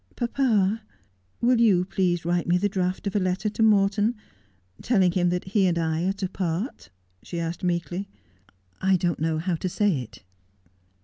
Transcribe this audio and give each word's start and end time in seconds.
'Papa, 0.15 0.81
will 1.41 1.61
you 1.61 1.85
please 1.85 2.25
write 2.25 2.47
me 2.47 2.57
the 2.57 2.67
draft 2.67 3.05
of 3.05 3.15
a 3.15 3.19
letter 3.19 3.49
to 3.49 3.61
Morton, 3.61 4.15
telling 4.81 5.11
him 5.11 5.29
that 5.29 5.49
he 5.49 5.67
and 5.67 5.77
I 5.77 6.01
are_to 6.01 6.33
part?' 6.33 6.89
she 7.21 7.39
asked 7.39 7.63
meekly.' 7.63 8.07
I 8.81 8.95
don't 8.97 9.19
know 9.19 9.37
how 9.37 9.53
to 9.53 9.69
say 9.69 9.99
it.' 9.99 10.23